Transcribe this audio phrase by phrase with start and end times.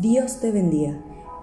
[0.00, 0.98] Dios te bendiga.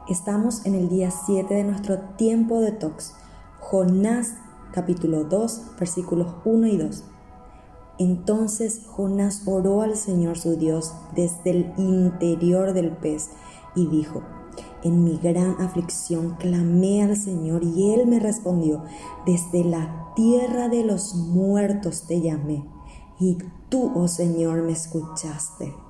[0.07, 3.13] Estamos en el día 7 de nuestro tiempo de tox.
[3.59, 4.37] Jonás
[4.71, 7.03] capítulo 2 versículos 1 y 2.
[7.99, 13.29] Entonces Jonás oró al Señor su Dios desde el interior del pez
[13.75, 14.23] y dijo,
[14.83, 18.83] en mi gran aflicción clamé al Señor y Él me respondió,
[19.27, 22.65] desde la tierra de los muertos te llamé
[23.19, 23.37] y
[23.69, 25.88] tú, oh Señor, me escuchaste.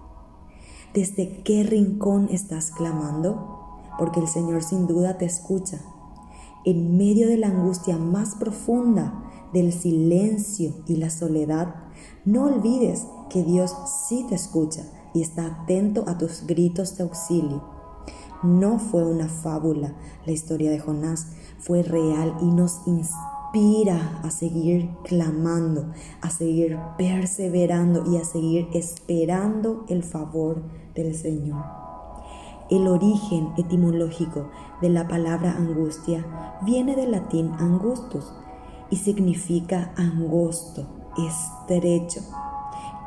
[0.94, 3.78] ¿Desde qué rincón estás clamando?
[4.00, 5.80] Porque el Señor sin duda te escucha.
[6.66, 9.24] En medio de la angustia más profunda,
[9.54, 11.76] del silencio y la soledad,
[12.26, 13.76] no olvides que Dios
[14.08, 14.84] sí te escucha
[15.14, 17.64] y está atento a tus gritos de auxilio.
[18.42, 19.94] No fue una fábula
[20.26, 21.28] la historia de Jonás,
[21.60, 22.82] fue real y nos
[23.52, 30.62] inspira a seguir clamando, a seguir perseverando y a seguir esperando el favor
[30.94, 31.64] del Señor.
[32.70, 34.50] El origen etimológico
[34.82, 36.24] de la palabra angustia
[36.62, 38.32] viene del latín angustus
[38.92, 40.86] y significa angosto,
[41.18, 42.22] estrecho.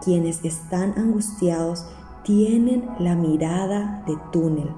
[0.02, 1.86] Quienes están angustiados
[2.24, 4.70] tienen la mirada de túnel,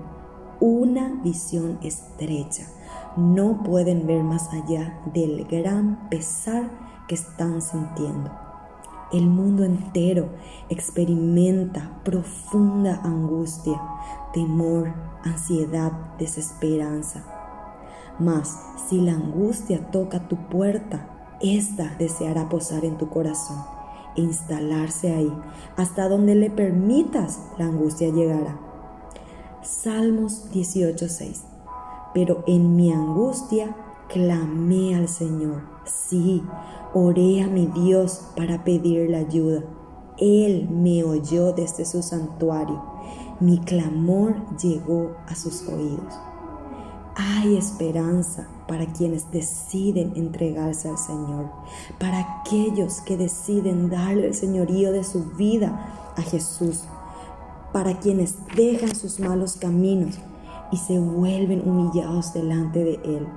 [0.61, 2.67] una visión estrecha.
[3.17, 6.69] No pueden ver más allá del gran pesar
[7.07, 8.29] que están sintiendo.
[9.13, 10.31] El mundo entero
[10.69, 13.81] experimenta profunda angustia,
[14.33, 17.25] temor, ansiedad, desesperanza.
[18.19, 21.07] Mas si la angustia toca tu puerta,
[21.41, 23.59] ésta deseará posar en tu corazón
[24.17, 25.33] e instalarse ahí,
[25.77, 28.59] hasta donde le permitas la angustia llegará.
[29.63, 31.54] Salmos 18:6
[32.15, 33.77] Pero en mi angustia
[34.09, 35.63] clamé al Señor.
[35.85, 36.43] Sí,
[36.95, 39.65] oré a mi Dios para pedirle ayuda.
[40.17, 42.81] Él me oyó desde su santuario.
[43.41, 46.15] Mi clamor llegó a sus oídos.
[47.17, 51.51] Hay esperanza para quienes deciden entregarse al Señor,
[51.99, 56.85] para aquellos que deciden darle el señorío de su vida a Jesús,
[57.73, 60.19] para quienes dejan sus malos caminos
[60.75, 63.29] y se vuelven humillados delante de Él.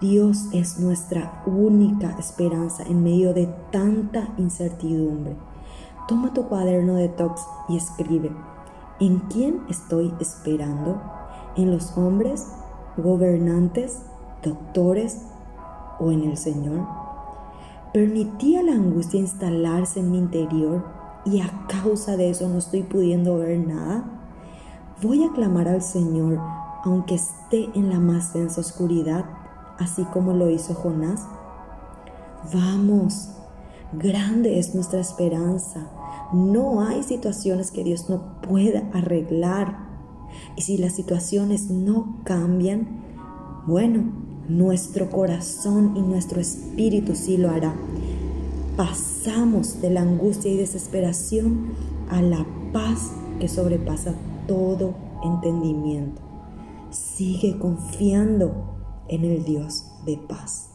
[0.00, 5.36] Dios es nuestra única esperanza en medio de tanta incertidumbre.
[6.08, 8.32] Toma tu cuaderno de tox y escribe,
[8.98, 11.02] ¿en quién estoy esperando?
[11.54, 12.48] ¿En los hombres,
[12.96, 14.00] gobernantes,
[14.42, 15.20] doctores
[16.00, 16.86] o en el Señor?
[17.92, 20.82] Permití a la angustia instalarse en mi interior
[21.26, 24.13] y a causa de eso no estoy pudiendo ver nada.
[25.02, 26.40] Voy a clamar al Señor
[26.84, 29.24] aunque esté en la más densa oscuridad
[29.78, 31.22] así como lo hizo Jonás?
[32.52, 33.30] Vamos,
[33.92, 35.90] grande es nuestra esperanza.
[36.32, 39.78] No hay situaciones que Dios no pueda arreglar.
[40.56, 43.02] Y si las situaciones no cambian,
[43.66, 44.02] bueno,
[44.48, 47.74] nuestro corazón y nuestro espíritu sí lo hará.
[48.76, 51.72] Pasamos de la angustia y desesperación
[52.10, 54.14] a la paz que sobrepasa
[54.46, 56.22] todo entendimiento.
[56.90, 58.52] Sigue confiando
[59.08, 60.73] en el Dios de paz.